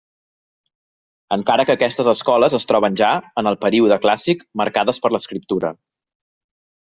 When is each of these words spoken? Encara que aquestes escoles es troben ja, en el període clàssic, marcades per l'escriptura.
Encara 1.35 1.65
que 1.69 1.73
aquestes 1.75 2.09
escoles 2.13 2.55
es 2.59 2.65
troben 2.71 2.97
ja, 3.03 3.11
en 3.43 3.51
el 3.51 3.59
període 3.67 3.99
clàssic, 4.07 4.43
marcades 4.63 5.01
per 5.05 5.13
l'escriptura. 5.17 5.73